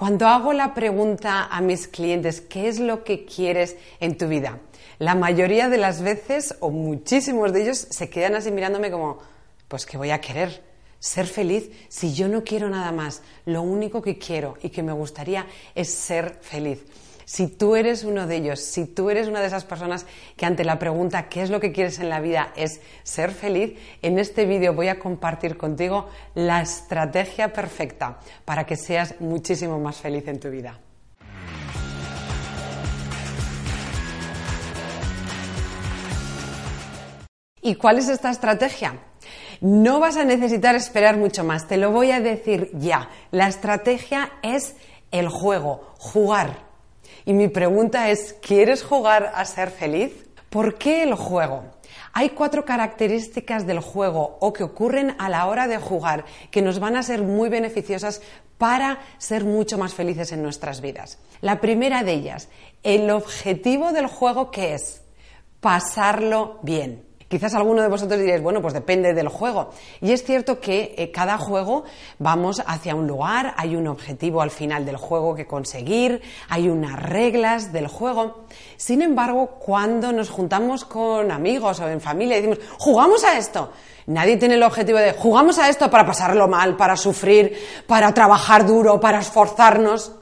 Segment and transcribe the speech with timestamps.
[0.00, 4.58] Cuando hago la pregunta a mis clientes, ¿qué es lo que quieres en tu vida?
[4.98, 9.18] La mayoría de las veces, o muchísimos de ellos, se quedan así mirándome como,
[9.68, 10.64] pues ¿qué voy a querer?
[10.98, 13.20] Ser feliz si yo no quiero nada más.
[13.44, 15.44] Lo único que quiero y que me gustaría
[15.74, 16.82] es ser feliz.
[17.32, 20.04] Si tú eres uno de ellos, si tú eres una de esas personas
[20.36, 22.52] que ante la pregunta ¿qué es lo que quieres en la vida?
[22.56, 28.74] es ser feliz, en este vídeo voy a compartir contigo la estrategia perfecta para que
[28.74, 30.80] seas muchísimo más feliz en tu vida.
[37.62, 38.98] ¿Y cuál es esta estrategia?
[39.60, 43.08] No vas a necesitar esperar mucho más, te lo voy a decir ya.
[43.30, 44.74] La estrategia es
[45.12, 46.69] el juego, jugar.
[47.24, 50.12] Y mi pregunta es, ¿quieres jugar a ser feliz?
[50.48, 51.64] ¿Por qué el juego?
[52.12, 56.80] Hay cuatro características del juego o que ocurren a la hora de jugar que nos
[56.80, 58.20] van a ser muy beneficiosas
[58.58, 61.18] para ser mucho más felices en nuestras vidas.
[61.40, 62.48] La primera de ellas,
[62.82, 65.02] el objetivo del juego que es
[65.60, 67.09] pasarlo bien.
[67.30, 69.70] Quizás alguno de vosotros diréis, bueno, pues depende del juego.
[70.00, 71.84] Y es cierto que eh, cada juego
[72.18, 77.00] vamos hacia un lugar, hay un objetivo al final del juego que conseguir, hay unas
[77.00, 78.46] reglas del juego.
[78.76, 83.70] Sin embargo, cuando nos juntamos con amigos o en familia y decimos, jugamos a esto,
[84.06, 88.66] Nadie tiene el objetivo de jugamos a esto para pasarlo mal, para sufrir, para trabajar
[88.66, 90.19] duro, para esforzarnos.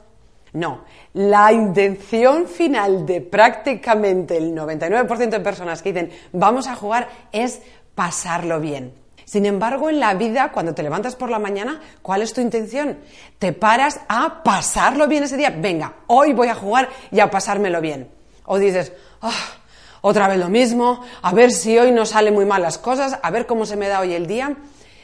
[0.53, 0.83] No,
[1.13, 7.61] la intención final de prácticamente el 99% de personas que dicen vamos a jugar es
[7.93, 8.93] pasarlo bien.
[9.29, 12.97] Sin embargo, en la vida, cuando te levantas por la mañana, ¿cuál es tu intención?
[13.37, 15.51] Te paras a pasarlo bien ese día.
[15.55, 18.09] Venga, hoy voy a jugar y a pasármelo bien.
[18.45, 19.59] O dices, ah,
[20.01, 23.29] otra vez lo mismo, a ver si hoy no salen muy mal las cosas, a
[23.29, 24.55] ver cómo se me da hoy el día.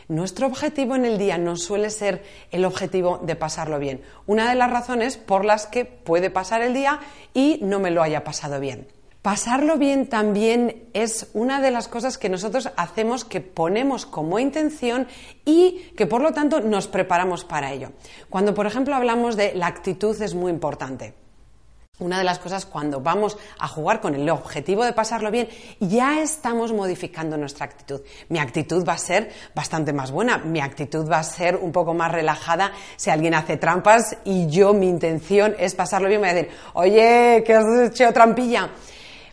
[0.08, 4.02] Nuestro objetivo en el día no suele ser el objetivo de pasarlo bien.
[4.28, 7.00] Una de las razones por las que puede pasar el día
[7.34, 8.88] y no me lo haya pasado bien.
[9.24, 15.08] Pasarlo bien también es una de las cosas que nosotros hacemos, que ponemos como intención
[15.44, 17.90] y que por lo tanto nos preparamos para ello.
[18.30, 21.16] Cuando, por ejemplo, hablamos de la actitud es muy importante.
[21.98, 25.48] Una de las cosas cuando vamos a jugar con el objetivo de pasarlo bien,
[25.80, 28.02] ya estamos modificando nuestra actitud.
[28.28, 31.94] Mi actitud va a ser bastante más buena, mi actitud va a ser un poco
[31.94, 36.34] más relajada si alguien hace trampas y yo mi intención es pasarlo bien, voy a
[36.34, 38.72] decir, oye, que has hecho trampilla.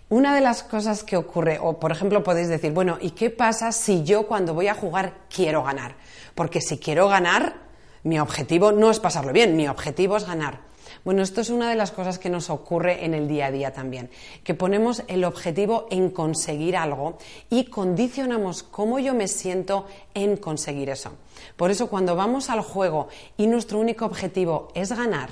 [0.09, 3.73] Una de las cosas que ocurre, o por ejemplo podéis decir, bueno, ¿y qué pasa
[3.73, 5.97] si yo cuando voy a jugar quiero ganar?
[6.37, 7.57] Porque si quiero ganar,
[8.05, 10.72] mi objetivo no es pasarlo bien, mi objetivo es ganar.
[11.05, 13.73] Bueno, esto es una de las cosas que nos ocurre en el día a día
[13.73, 14.09] también,
[14.45, 17.19] que ponemos el objetivo en conseguir algo
[17.51, 21.13] y condicionamos cómo yo me siento en conseguir eso.
[21.57, 25.31] Por eso cuando vamos al juego y nuestro único objetivo es ganar,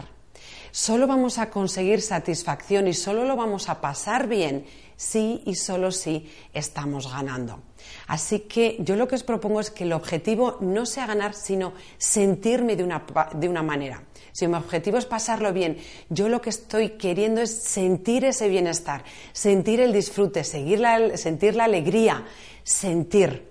[0.72, 4.66] solo vamos a conseguir satisfacción y solo lo vamos a pasar bien
[4.96, 7.60] si y solo si estamos ganando.
[8.06, 11.72] Así que yo lo que os propongo es que el objetivo no sea ganar, sino
[11.98, 13.04] sentirme de una,
[13.34, 14.02] de una manera.
[14.32, 19.04] Si mi objetivo es pasarlo bien, yo lo que estoy queriendo es sentir ese bienestar,
[19.32, 22.24] sentir el disfrute, sentir la alegría,
[22.62, 23.48] sentir.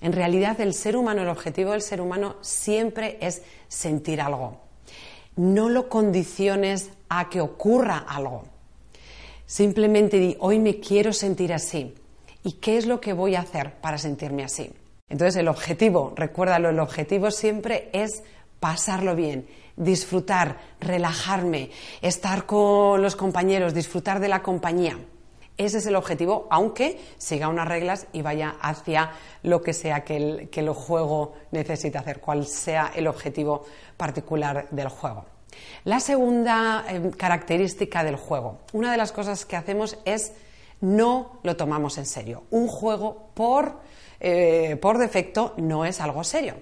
[0.00, 4.60] En realidad el ser humano, el objetivo del ser humano siempre es sentir algo.
[5.36, 8.44] No lo condiciones a que ocurra algo.
[9.46, 11.94] Simplemente di, hoy me quiero sentir así.
[12.44, 14.72] ¿Y qué es lo que voy a hacer para sentirme así?
[15.08, 18.22] Entonces el objetivo, recuérdalo, el objetivo siempre es
[18.60, 21.70] pasarlo bien, disfrutar, relajarme,
[22.00, 24.98] estar con los compañeros, disfrutar de la compañía.
[25.58, 30.16] Ese es el objetivo, aunque siga unas reglas y vaya hacia lo que sea que
[30.16, 33.64] el, que juego necesite hacer, cuál sea el objetivo
[33.96, 35.26] particular del juego.
[35.84, 40.32] La segunda eh, característica del juego, una de las cosas que hacemos es
[40.82, 42.44] no lo tomamos en serio.
[42.50, 43.80] Un juego por,
[44.20, 46.56] eh, por defecto no es algo serio.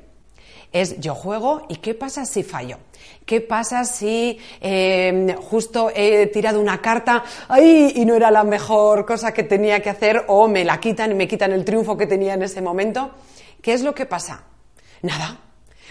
[0.72, 2.78] Es yo juego y qué pasa si fallo.
[3.26, 7.24] ¿Qué pasa si eh, justo he tirado una carta
[7.60, 11.14] y no era la mejor cosa que tenía que hacer o me la quitan y
[11.14, 13.10] me quitan el triunfo que tenía en ese momento?
[13.60, 14.44] ¿Qué es lo que pasa?
[15.02, 15.40] Nada,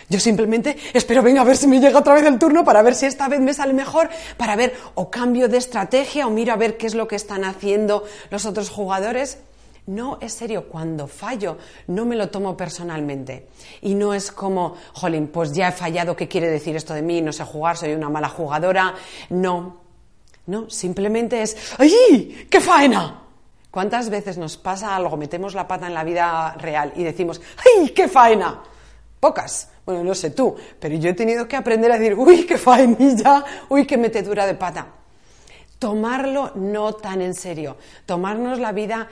[0.07, 2.95] yo simplemente espero, venga, a ver si me llega otra vez el turno para ver
[2.95, 6.55] si esta vez me sale mejor, para ver o cambio de estrategia o miro a
[6.55, 9.39] ver qué es lo que están haciendo los otros jugadores.
[9.87, 11.57] No, es serio, cuando fallo
[11.87, 13.47] no me lo tomo personalmente.
[13.81, 17.21] Y no es como, jolín, pues ya he fallado, ¿qué quiere decir esto de mí?
[17.21, 18.93] No sé jugar, soy una mala jugadora.
[19.31, 19.77] No,
[20.45, 22.47] no, simplemente es, ¡ay!
[22.49, 23.23] ¡Qué faena!
[23.71, 27.89] ¿Cuántas veces nos pasa algo, metemos la pata en la vida real y decimos, ¡ay!
[27.89, 28.61] ¡Qué faena!
[29.19, 29.69] Pocas.
[29.85, 33.43] Bueno, no sé tú, pero yo he tenido que aprender a decir, uy, qué faenilla,
[33.69, 34.87] uy, qué metedura de pata.
[35.79, 39.07] Tomarlo no tan en serio, tomarnos la vida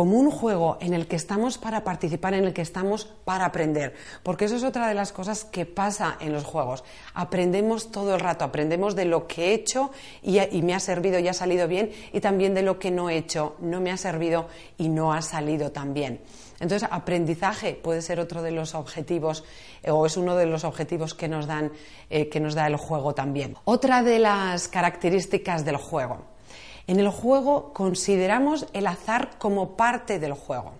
[0.00, 3.92] como un juego en el que estamos para participar, en el que estamos para aprender.
[4.22, 6.84] Porque eso es otra de las cosas que pasa en los juegos.
[7.12, 9.90] Aprendemos todo el rato, aprendemos de lo que he hecho
[10.22, 13.18] y, me ha servido y ha salido bien, y también de lo que no he
[13.18, 14.48] hecho, no me ha servido
[14.78, 16.22] y no ha salido tan bien.
[16.60, 19.44] Entonces, aprendizaje puede ser otro de los objetivos
[19.82, 21.72] eh, o es uno de los objetivos que nos, dan,
[22.08, 23.54] eh, que nos da el juego también.
[23.66, 26.29] Otra de las características del juego
[26.90, 30.72] en el juego consideramos el azar como parte del juego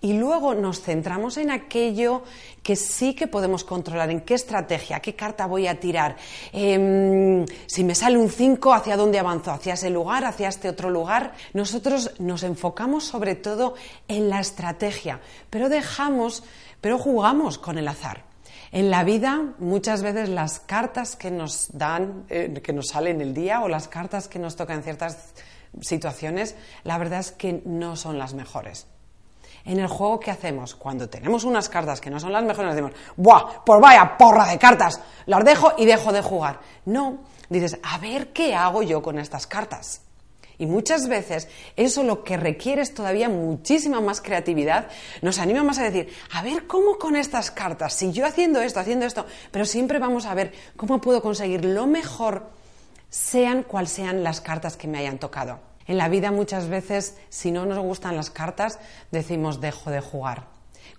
[0.00, 2.24] y luego nos centramos en aquello
[2.64, 6.16] que sí que podemos controlar, en qué estrategia, qué carta voy a tirar,
[6.52, 10.90] em, si me sale un 5, hacia dónde avanzo, hacia ese lugar, hacia este otro
[10.90, 11.32] lugar.
[11.54, 13.74] Nosotros nos enfocamos sobre todo
[14.08, 16.42] en la estrategia, pero dejamos,
[16.80, 18.24] pero jugamos con el azar.
[18.72, 23.34] En la vida, muchas veces las cartas que nos dan, eh, que nos salen el
[23.34, 25.34] día o las cartas que nos tocan ciertas
[25.80, 28.86] situaciones, la verdad es que no son las mejores.
[29.64, 30.74] En el juego, ¿qué hacemos?
[30.74, 33.64] Cuando tenemos unas cartas que no son las mejores, decimos, ¡buah!
[33.64, 36.60] Pues vaya porra de cartas, las dejo y dejo de jugar.
[36.84, 40.02] No, dices, a ver qué hago yo con estas cartas.
[40.58, 44.88] Y muchas veces eso lo que requiere es todavía muchísima más creatividad,
[45.20, 48.80] nos anima más a decir, a ver cómo con estas cartas, si yo haciendo esto,
[48.80, 52.50] haciendo esto, pero siempre vamos a ver cómo puedo conseguir lo mejor
[53.12, 55.60] sean cual sean las cartas que me hayan tocado.
[55.86, 58.78] En la vida muchas veces, si no nos gustan las cartas,
[59.10, 60.46] decimos dejo de jugar.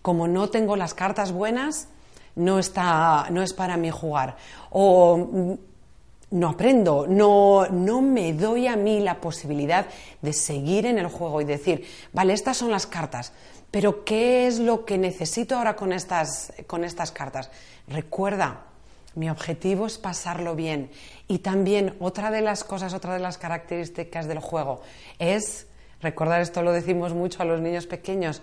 [0.04, 1.88] Como no tengo las cartas buenas,
[2.36, 4.38] no, está, no es para mí jugar.
[4.70, 5.54] O mm,
[6.38, 9.88] no aprendo, no, no me doy a mí la posibilidad
[10.22, 13.34] de seguir en el juego y decir, vale, estas son las cartas,
[13.72, 17.50] pero ¿qué es lo que necesito ahora con estas, con estas cartas?
[17.88, 18.66] Recuerda,
[19.16, 20.90] mi objetivo es pasarlo bien.
[21.28, 24.82] Y también otra de las cosas, otra de las características del juego
[25.20, 25.68] es,
[26.02, 28.42] recordar esto lo decimos mucho a los niños pequeños,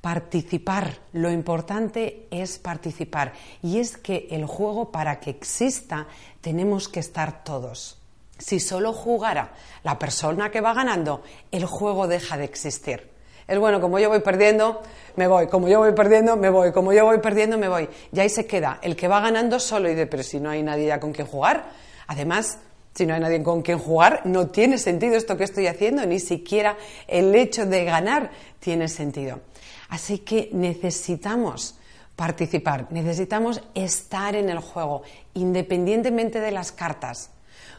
[0.00, 0.98] participar.
[1.12, 3.32] Lo importante es participar.
[3.62, 6.06] Y es que el juego, para que exista,
[6.40, 7.98] tenemos que estar todos.
[8.38, 9.52] Si solo jugara
[9.82, 13.09] la persona que va ganando, el juego deja de existir.
[13.50, 14.80] Es bueno, como yo voy perdiendo,
[15.16, 17.88] me voy, como yo voy perdiendo, me voy, como yo voy perdiendo, me voy.
[18.12, 20.62] Y ahí se queda el que va ganando solo y de, pero si no hay
[20.62, 21.64] nadie con quien jugar.
[22.06, 22.58] Además,
[22.94, 26.20] si no hay nadie con quien jugar, no tiene sentido esto que estoy haciendo, ni
[26.20, 26.76] siquiera
[27.08, 28.30] el hecho de ganar
[28.60, 29.40] tiene sentido.
[29.88, 31.76] Así que necesitamos
[32.14, 35.02] participar, necesitamos estar en el juego,
[35.34, 37.30] independientemente de las cartas,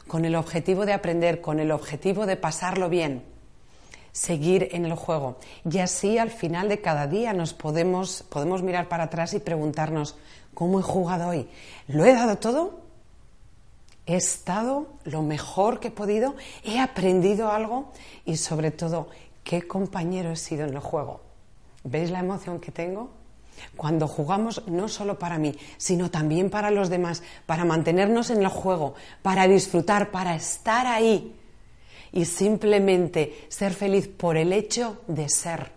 [0.05, 3.30] con el objetivo de aprender, con el objetivo de pasarlo bien
[4.11, 5.37] seguir en el juego.
[5.69, 10.15] Y así al final de cada día nos podemos, podemos mirar para atrás y preguntarnos,
[10.53, 11.47] ¿cómo he jugado hoy?
[11.87, 12.81] ¿Lo he dado todo?
[14.05, 16.35] ¿He estado lo mejor que he podido?
[16.63, 17.91] ¿He aprendido algo?
[18.25, 19.07] Y sobre todo,
[19.43, 21.21] ¿qué compañero he sido en el juego?
[21.83, 23.09] ¿Veis la emoción que tengo?
[23.77, 28.47] Cuando jugamos no solo para mí, sino también para los demás, para mantenernos en el
[28.47, 31.35] juego, para disfrutar, para estar ahí
[32.13, 35.71] y simplemente ser feliz por el hecho de ser.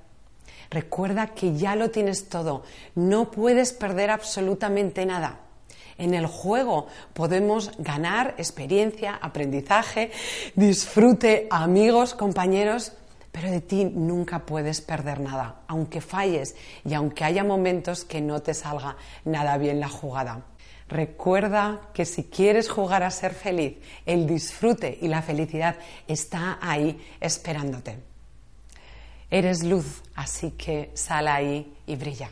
[0.70, 2.64] Recuerda que ya lo tienes todo,
[2.94, 5.40] no puedes perder absolutamente nada.
[5.98, 10.10] En el juego podemos ganar experiencia, aprendizaje,
[10.56, 12.92] disfrute, amigos, compañeros,
[13.30, 18.42] pero de ti nunca puedes perder nada, aunque falles y aunque haya momentos que no
[18.42, 20.44] te salga nada bien la jugada.
[20.88, 25.76] Recuerda que si quieres jugar a ser feliz, el disfrute y la felicidad
[26.06, 27.98] está ahí esperándote.
[29.30, 32.30] Eres luz, así que sal ahí y brilla.